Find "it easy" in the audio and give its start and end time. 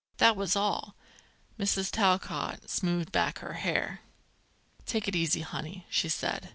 5.07-5.41